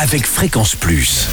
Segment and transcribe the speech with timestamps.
[0.00, 1.26] avec Fréquence Plus.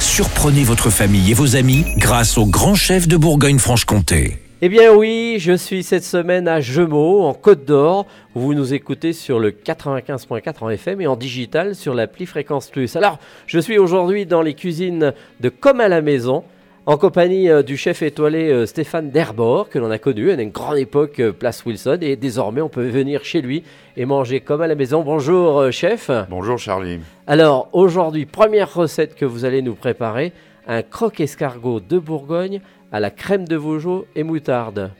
[0.00, 4.36] Surprenez votre famille et vos amis grâce au grand chef de Bourgogne-Franche-Comté.
[4.60, 8.04] Eh bien oui, je suis cette semaine à Gemaux, en Côte d'Or,
[8.34, 12.96] vous nous écoutez sur le 95.4 en FM et en digital sur l'appli Fréquence Plus.
[12.96, 16.44] Alors, je suis aujourd'hui dans les cuisines de Comme à la maison,
[16.86, 20.50] en compagnie euh, du chef étoilé euh, Stéphane Derbord, que l'on a connu à une
[20.50, 23.64] grande époque, euh, place Wilson, et désormais on peut venir chez lui
[23.96, 25.02] et manger comme à la maison.
[25.02, 26.10] Bonjour chef.
[26.30, 27.00] Bonjour Charlie.
[27.26, 30.32] Alors aujourd'hui, première recette que vous allez nous préparer,
[30.68, 32.60] un croque escargot de Bourgogne
[32.92, 34.92] à la crème de Vougeot et moutarde.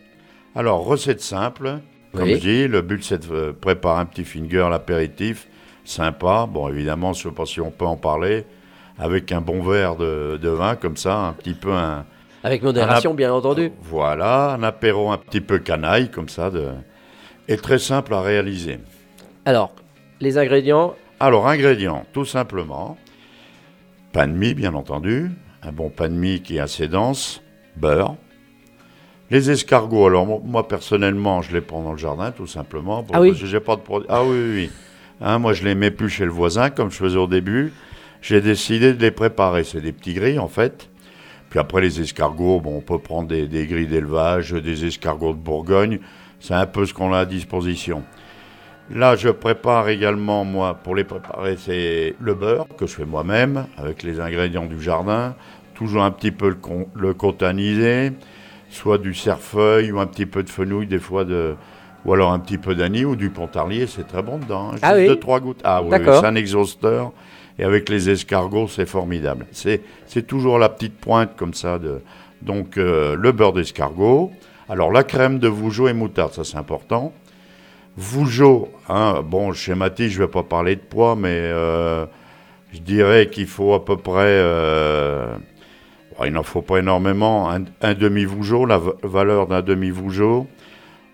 [0.57, 1.79] Alors, recette simple.
[2.13, 2.35] Comme Oui.
[2.37, 5.47] je dis, le but c'est de préparer un petit finger, l'apéritif,
[5.85, 6.49] sympa.
[6.51, 8.45] Bon, évidemment, je ne sais pas si on peut en parler,
[8.99, 12.05] avec un bon verre de, de vin, comme ça, un petit peu un.
[12.45, 13.73] Avec modération, un bien entendu.
[13.83, 16.69] Voilà, un apéro un petit peu canaille, comme ça, de,
[17.49, 18.79] et très simple à réaliser.
[19.45, 19.73] Alors,
[20.21, 22.97] les ingrédients, Alors, ingrédients, tout simplement,
[24.13, 25.31] pain de mie, bien entendu,
[25.63, 27.43] un bon pain de mie qui est assez dense,
[27.77, 28.17] beurre,
[29.31, 30.07] les escargots.
[30.07, 33.03] Alors, mo- moi, personnellement, je les prends dans le jardin, tout simplement.
[33.03, 34.07] pour- Ah oui parce que j'ai pas de produit.
[34.09, 34.71] Ah oui, oui, oui.
[35.21, 37.73] Hein, moi, je les mets plus chez le voisin, comme je faisais au début.
[38.23, 39.65] J'ai décidé de les préparer.
[39.65, 40.89] C'est des petits grilles, en fait.
[41.51, 45.39] Puis après, les escargots, bon, on peut prendre des, des grilles d'élevage, des escargots de
[45.39, 46.01] Bourgogne.
[46.41, 48.03] C'est un peu ce qu'on a à disposition.
[48.95, 53.67] Là, je prépare également, moi, pour les préparer, c'est le beurre que je fais moi-même
[53.77, 55.35] avec les ingrédients du jardin.
[55.75, 58.13] Toujours un petit peu le, con- le cotanisé,
[58.71, 61.55] soit du cerfeuil ou un petit peu de fenouil, des fois de.
[62.05, 64.69] Ou alors un petit peu d'anis ou du pontarlier, c'est très bon dedans.
[64.69, 64.73] hein.
[64.73, 65.61] Juste Ah oui deux, trois gouttes.
[65.65, 67.13] Ah oui, c'est un exhausteur.
[67.59, 69.47] Et avec les escargots, c'est formidable.
[69.53, 71.79] C'est toujours la petite pointe comme ça.
[71.79, 72.03] De...
[72.43, 74.31] Donc, euh, le beurre d'escargot.
[74.69, 77.13] Alors, la crème de Vougeot et moutarde, ça c'est important.
[77.97, 82.05] Vougeot, hein, bon, je schématise, je ne vais pas parler de poids, mais euh,
[82.73, 85.35] je dirais qu'il faut à peu près, euh,
[86.23, 90.47] il n'en faut pas énormément, un, demi-Vougeot, la va- valeur d'un demi-Vougeot.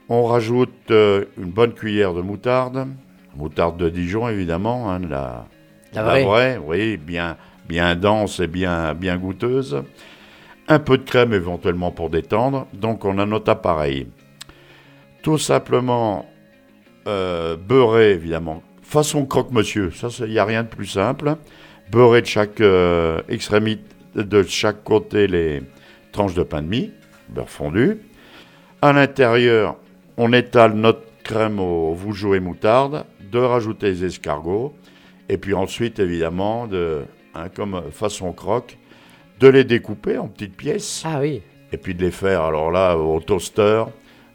[0.08, 2.88] On rajoute une bonne cuillère de moutarde,
[3.36, 5.46] moutarde de Dijon évidemment, hein, la,
[5.92, 6.58] La vraie.
[6.58, 7.36] oui, bien,
[7.68, 9.82] bien dense et bien, bien goûteuse.
[10.68, 12.66] Un peu de crème éventuellement pour détendre.
[12.72, 14.06] Donc on a notre appareil.
[15.22, 16.26] Tout simplement
[17.06, 18.62] euh, beurrer évidemment.
[18.82, 21.36] Façon croque-monsieur, ça il n'y a rien de plus simple.
[21.90, 25.62] Beurrer de chaque euh, extrémité, de chaque côté les
[26.12, 26.92] tranches de pain de mie,
[27.28, 27.98] beurre fondu.
[28.80, 29.76] À l'intérieur,
[30.16, 34.74] on étale notre crème au Vougeot et moutarde, de rajouter les escargots,
[35.32, 37.04] et puis ensuite, évidemment, de,
[37.34, 38.76] hein, comme euh, façon croque,
[39.40, 41.40] de les découper en petites pièces, ah oui,
[41.72, 43.84] et puis de les faire, alors là, au toaster,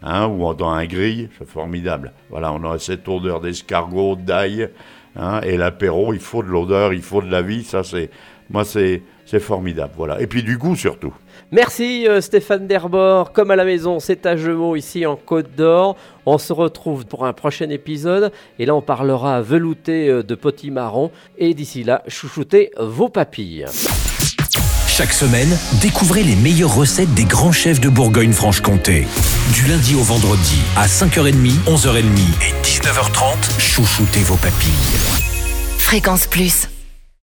[0.02, 2.14] hein, ou dans un grill, c'est formidable.
[2.32, 4.70] Voilà, on a cette odeur d'escargot, d'ail,
[5.16, 8.10] hein, et l'apéro, il faut de l'odeur, il faut de la vie, ça c'est,
[8.50, 10.22] moi c'est, c'est formidable, voilà.
[10.22, 11.14] Et puis du goût surtout.
[11.52, 15.96] Merci euh, Stéphane Derbord, comme à la maison, c'est à Gemaux ici en Côte d'Or.
[16.26, 21.12] On se retrouve pour un prochain épisode et là on parlera velouté euh, de potimarron
[21.38, 23.66] et d'ici là, chouchoutez vos papilles.
[24.98, 29.06] Chaque semaine, découvrez les meilleures recettes des grands chefs de Bourgogne-Franche-Comté.
[29.54, 32.02] Du lundi au vendredi, à 5h30, 11h30
[32.42, 34.98] et 19h30, chouchoutez vos papilles.
[35.78, 36.68] Fréquence Plus.